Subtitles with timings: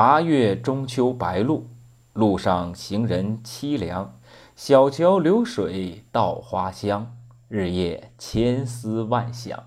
[0.00, 1.66] 八月中秋白露，
[2.12, 4.14] 路上行人凄凉。
[4.54, 7.16] 小桥流水稻花香，
[7.48, 9.60] 日夜千思万想，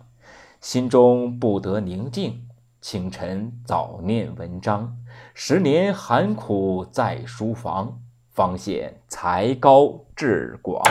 [0.61, 2.47] 心中不得宁静。
[2.79, 4.95] 清晨早念文章，
[5.33, 10.81] 十年寒苦在书房，方显才高志广。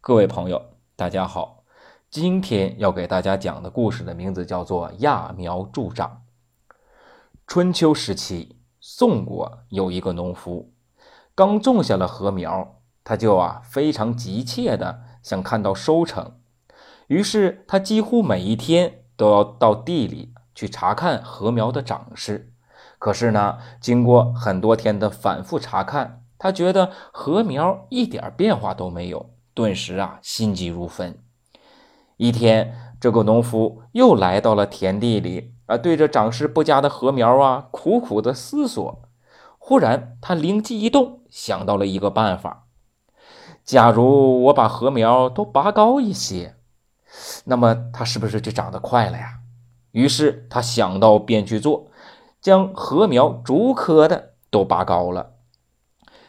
[0.00, 0.60] 各位朋友，
[0.96, 1.62] 大家好，
[2.10, 6.08] 今天要给大家讲的故事的名字叫做《揠苗助长》。
[7.54, 10.72] 春秋时期，宋国有一个农夫，
[11.34, 16.38] 刚种下了禾苗，他就啊非常急切的想看到收成，
[17.08, 22.54] 于是他几乎每一天都要到地里去查看禾苗的长势。
[22.98, 31.18] 可是呢，经过很多天的反复查看，他觉得禾苗一点变化都没有，顿时啊心急如焚。
[32.16, 35.52] 一天，这个农夫又来到了田地里。
[35.72, 39.02] 啊，对着长势不佳的禾苗啊，苦苦的思索。
[39.58, 42.66] 忽然，他灵机一动，想到了一个办法：
[43.64, 46.56] 假如我把禾苗都拔高一些，
[47.44, 49.38] 那么它是不是就长得快了呀？
[49.92, 51.86] 于是他想到便去做，
[52.40, 55.34] 将禾苗逐棵的都拔高了。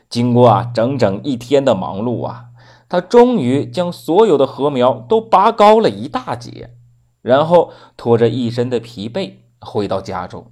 [0.09, 2.45] 经过啊整整一天的忙碌啊，
[2.87, 6.75] 他终于将所有的禾苗都拔高了一大截。
[7.23, 10.51] 然后拖着一身的疲惫回到家中，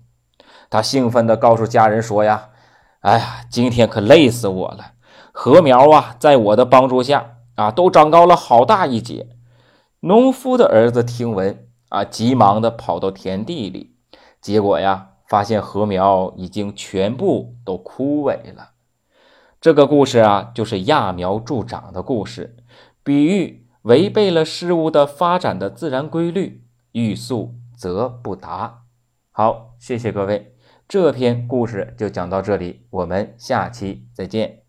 [0.69, 2.49] 他兴奋地告诉家人说：“呀，
[3.01, 4.93] 哎呀，今天可累死我了！
[5.33, 9.27] 禾苗啊，在我的帮助下啊，都长高了好大一截。”
[9.99, 13.97] 农夫的儿子听闻啊，急忙地跑到田地里，
[14.41, 18.71] 结果呀，发现禾苗已经全部都枯萎了。
[19.59, 22.55] 这个故事啊，就是揠苗助长的故事，
[23.03, 23.67] 比喻。
[23.83, 28.83] 违背了事物的发展的自然规律，欲速则不达。
[29.31, 30.55] 好，谢谢各位，
[30.87, 34.60] 这篇故事就讲到这里，我们下期再见。